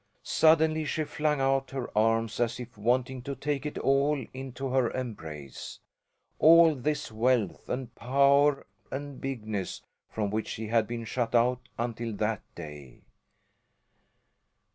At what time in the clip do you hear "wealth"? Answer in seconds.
7.11-7.69